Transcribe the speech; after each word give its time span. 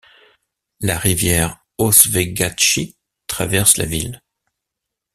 La 0.79 0.97
rivière 0.97 1.59
Oswegatchie 1.77 2.97
traverse 3.27 3.77
la 3.77 3.85
ville. 3.85 4.23